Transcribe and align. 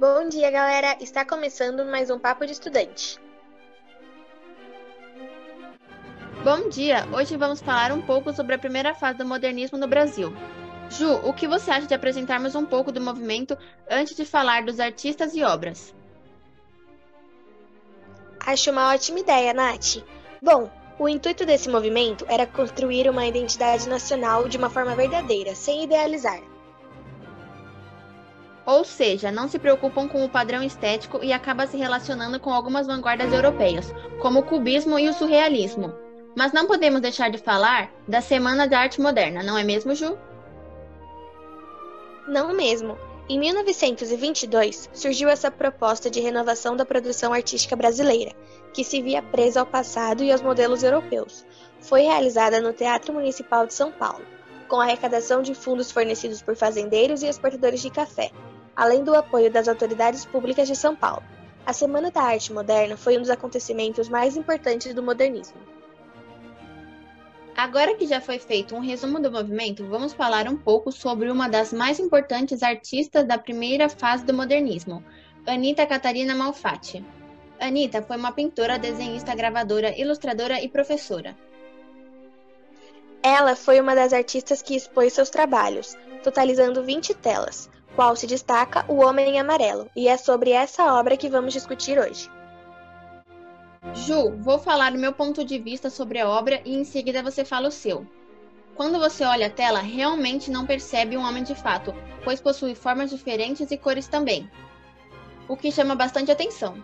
Bom 0.00 0.30
dia, 0.30 0.50
galera! 0.50 0.96
Está 0.98 1.26
começando 1.26 1.84
mais 1.84 2.08
um 2.08 2.18
Papo 2.18 2.46
de 2.46 2.52
Estudante. 2.52 3.20
Bom 6.42 6.70
dia! 6.70 7.06
Hoje 7.12 7.36
vamos 7.36 7.60
falar 7.60 7.92
um 7.92 8.00
pouco 8.00 8.32
sobre 8.32 8.54
a 8.54 8.58
primeira 8.58 8.94
fase 8.94 9.18
do 9.18 9.26
modernismo 9.26 9.76
no 9.76 9.86
Brasil. 9.86 10.32
Ju, 10.88 11.16
o 11.22 11.34
que 11.34 11.46
você 11.46 11.70
acha 11.70 11.86
de 11.86 11.92
apresentarmos 11.92 12.54
um 12.54 12.64
pouco 12.64 12.90
do 12.90 12.98
movimento 12.98 13.58
antes 13.90 14.16
de 14.16 14.24
falar 14.24 14.64
dos 14.64 14.80
artistas 14.80 15.34
e 15.34 15.42
obras? 15.42 15.94
Acho 18.46 18.70
uma 18.70 18.94
ótima 18.94 19.18
ideia, 19.18 19.52
Nath. 19.52 20.02
Bom, 20.40 20.70
o 20.98 21.10
intuito 21.10 21.44
desse 21.44 21.68
movimento 21.68 22.24
era 22.26 22.46
construir 22.46 23.06
uma 23.06 23.26
identidade 23.26 23.86
nacional 23.86 24.48
de 24.48 24.56
uma 24.56 24.70
forma 24.70 24.96
verdadeira, 24.96 25.54
sem 25.54 25.84
idealizar. 25.84 26.40
Ou 28.70 28.84
seja, 28.84 29.32
não 29.32 29.48
se 29.48 29.58
preocupam 29.58 30.06
com 30.06 30.24
o 30.24 30.28
padrão 30.28 30.62
estético 30.62 31.18
e 31.24 31.32
acaba 31.32 31.66
se 31.66 31.76
relacionando 31.76 32.38
com 32.38 32.54
algumas 32.54 32.86
vanguardas 32.86 33.32
europeias, 33.32 33.92
como 34.20 34.38
o 34.38 34.42
cubismo 34.44 34.96
e 34.96 35.08
o 35.08 35.12
surrealismo. 35.12 35.92
Mas 36.36 36.52
não 36.52 36.68
podemos 36.68 37.00
deixar 37.00 37.32
de 37.32 37.38
falar 37.38 37.92
da 38.06 38.20
Semana 38.20 38.68
da 38.68 38.78
Arte 38.78 39.00
Moderna, 39.00 39.42
não 39.42 39.58
é 39.58 39.64
mesmo, 39.64 39.92
Ju? 39.92 40.16
Não 42.28 42.54
mesmo. 42.54 42.96
Em 43.28 43.40
1922, 43.40 44.88
surgiu 44.92 45.28
essa 45.28 45.50
proposta 45.50 46.08
de 46.08 46.20
renovação 46.20 46.76
da 46.76 46.86
produção 46.86 47.32
artística 47.32 47.74
brasileira, 47.74 48.36
que 48.72 48.84
se 48.84 49.02
via 49.02 49.20
presa 49.20 49.58
ao 49.58 49.66
passado 49.66 50.22
e 50.22 50.30
aos 50.30 50.42
modelos 50.42 50.84
europeus. 50.84 51.44
Foi 51.80 52.02
realizada 52.02 52.60
no 52.60 52.72
Teatro 52.72 53.12
Municipal 53.12 53.66
de 53.66 53.74
São 53.74 53.90
Paulo, 53.90 54.24
com 54.68 54.80
arrecadação 54.80 55.42
de 55.42 55.56
fundos 55.56 55.90
fornecidos 55.90 56.40
por 56.40 56.54
fazendeiros 56.54 57.24
e 57.24 57.26
exportadores 57.26 57.82
de 57.82 57.90
café, 57.90 58.30
além 58.74 59.04
do 59.04 59.14
apoio 59.14 59.50
das 59.50 59.68
autoridades 59.68 60.24
públicas 60.24 60.66
de 60.66 60.76
São 60.76 60.94
Paulo. 60.96 61.22
A 61.66 61.72
Semana 61.72 62.10
da 62.10 62.22
Arte 62.22 62.52
Moderna 62.52 62.96
foi 62.96 63.16
um 63.16 63.20
dos 63.20 63.30
acontecimentos 63.30 64.08
mais 64.08 64.36
importantes 64.36 64.94
do 64.94 65.02
modernismo. 65.02 65.60
Agora 67.56 67.94
que 67.94 68.06
já 68.06 68.20
foi 68.20 68.38
feito 68.38 68.74
um 68.74 68.80
resumo 68.80 69.20
do 69.20 69.30
movimento, 69.30 69.84
vamos 69.84 70.14
falar 70.14 70.48
um 70.48 70.56
pouco 70.56 70.90
sobre 70.90 71.30
uma 71.30 71.48
das 71.48 71.72
mais 71.72 71.98
importantes 71.98 72.62
artistas 72.62 73.26
da 73.26 73.36
primeira 73.36 73.88
fase 73.88 74.24
do 74.24 74.32
modernismo, 74.32 75.04
Anita 75.46 75.86
Catarina 75.86 76.34
Malfatti. 76.34 77.04
Anita 77.58 78.00
foi 78.00 78.16
uma 78.16 78.32
pintora, 78.32 78.78
desenhista, 78.78 79.34
gravadora, 79.34 79.94
ilustradora 80.00 80.62
e 80.62 80.68
professora. 80.68 81.36
Ela 83.22 83.54
foi 83.54 83.78
uma 83.78 83.94
das 83.94 84.14
artistas 84.14 84.62
que 84.62 84.74
expôs 84.74 85.12
seus 85.12 85.28
trabalhos, 85.28 85.94
totalizando 86.22 86.82
20 86.82 87.12
telas, 87.14 87.68
qual 88.00 88.16
se 88.16 88.26
destaca 88.26 88.86
O 88.88 89.04
Homem 89.04 89.34
em 89.34 89.38
Amarelo, 89.38 89.90
e 89.94 90.08
é 90.08 90.16
sobre 90.16 90.52
essa 90.52 90.94
obra 90.94 91.18
que 91.18 91.28
vamos 91.28 91.52
discutir 91.52 91.98
hoje. 91.98 92.30
Ju, 93.92 94.38
vou 94.38 94.58
falar 94.58 94.94
o 94.94 94.98
meu 94.98 95.12
ponto 95.12 95.44
de 95.44 95.58
vista 95.58 95.90
sobre 95.90 96.18
a 96.18 96.26
obra 96.26 96.62
e 96.64 96.74
em 96.74 96.82
seguida 96.82 97.22
você 97.22 97.44
fala 97.44 97.68
o 97.68 97.70
seu. 97.70 98.06
Quando 98.74 98.98
você 98.98 99.22
olha 99.22 99.48
a 99.48 99.50
tela, 99.50 99.80
realmente 99.80 100.50
não 100.50 100.64
percebe 100.64 101.14
um 101.14 101.20
homem 101.22 101.42
de 101.42 101.54
fato, 101.54 101.94
pois 102.24 102.40
possui 102.40 102.74
formas 102.74 103.10
diferentes 103.10 103.70
e 103.70 103.76
cores 103.76 104.08
também. 104.08 104.50
O 105.46 105.54
que 105.54 105.70
chama 105.70 105.94
bastante 105.94 106.32
atenção. 106.32 106.82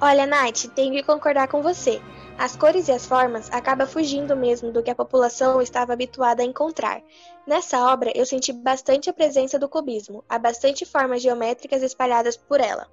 Olha, 0.00 0.24
Nath, 0.24 0.64
tenho 0.74 0.94
que 0.94 1.02
concordar 1.02 1.48
com 1.48 1.60
você. 1.60 2.00
As 2.38 2.54
cores 2.54 2.86
e 2.88 2.92
as 2.92 3.06
formas 3.06 3.50
acabam 3.50 3.88
fugindo 3.88 4.36
mesmo 4.36 4.70
do 4.70 4.82
que 4.82 4.90
a 4.90 4.94
população 4.94 5.62
estava 5.62 5.94
habituada 5.94 6.42
a 6.42 6.44
encontrar. 6.46 7.02
Nessa 7.46 7.90
obra, 7.90 8.12
eu 8.14 8.26
senti 8.26 8.52
bastante 8.52 9.08
a 9.08 9.12
presença 9.12 9.58
do 9.58 9.68
cubismo, 9.68 10.22
há 10.28 10.38
bastante 10.38 10.84
formas 10.84 11.22
geométricas 11.22 11.82
espalhadas 11.82 12.36
por 12.36 12.60
ela. 12.60 12.88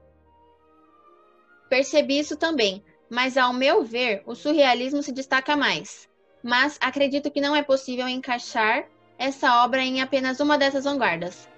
Percebi 1.70 2.20
isso 2.20 2.38
também, 2.38 2.84
mas 3.10 3.36
ao 3.36 3.52
meu 3.52 3.84
ver, 3.84 4.24
o 4.26 4.34
surrealismo 4.34 5.04
se 5.04 5.12
destaca 5.12 5.58
mais. 5.58 6.08
Mas 6.42 6.78
acredito 6.80 7.30
que 7.30 7.42
não 7.42 7.56
é 7.56 7.62
possível 7.62 8.08
encaixar 8.08 8.88
essa 9.18 9.64
obra 9.64 9.82
em 9.82 10.02
apenas 10.02 10.40
uma 10.40 10.58
dessas 10.58 10.86
vanguardas. 10.86 11.50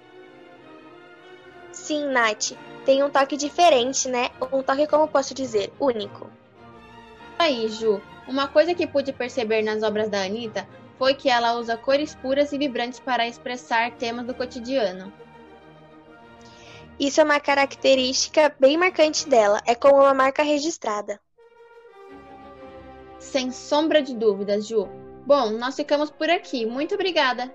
Sim, 1.72 2.06
Nath, 2.08 2.54
tem 2.84 3.04
um 3.04 3.10
toque 3.10 3.38
diferente, 3.38 4.08
né? 4.08 4.32
Um 4.52 4.64
toque, 4.64 4.88
como 4.88 5.08
posso 5.08 5.34
dizer, 5.34 5.72
único. 5.80 6.30
Aí, 7.46 7.68
Ju, 7.68 8.02
uma 8.28 8.48
coisa 8.48 8.74
que 8.74 8.88
pude 8.88 9.14
perceber 9.14 9.62
nas 9.62 9.84
obras 9.84 10.10
da 10.10 10.24
Anitta 10.24 10.68
foi 10.98 11.14
que 11.14 11.30
ela 11.30 11.54
usa 11.54 11.78
cores 11.78 12.16
puras 12.16 12.52
e 12.52 12.58
vibrantes 12.58 13.00
para 13.00 13.28
expressar 13.28 13.92
temas 13.92 14.26
do 14.26 14.34
cotidiano. 14.34 15.14
Isso 17.00 17.22
é 17.22 17.24
uma 17.24 17.40
característica 17.40 18.52
bem 18.60 18.78
marcante 18.78 19.30
dela, 19.30 19.62
é 19.68 19.76
como 19.76 19.98
uma 19.98 20.14
marca 20.16 20.42
registrada. 20.42 21.22
Sem 23.20 23.52
sombra 23.52 24.02
de 24.02 24.16
dúvidas, 24.16 24.68
Ju. 24.68 24.88
Bom, 25.24 25.52
nós 25.52 25.76
ficamos 25.76 26.10
por 26.10 26.32
aqui. 26.32 26.66
Muito 26.66 26.96
obrigada. 26.96 27.54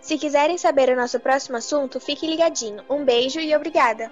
Se 0.00 0.18
quiserem 0.18 0.58
saber 0.58 0.88
o 0.88 0.96
nosso 0.96 1.20
próximo 1.20 1.58
assunto, 1.58 2.00
fique 2.00 2.26
ligadinho. 2.26 2.84
Um 2.90 3.04
beijo 3.04 3.38
e 3.38 3.54
obrigada! 3.54 4.10